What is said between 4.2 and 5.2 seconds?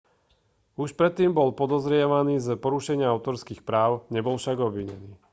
však obvinený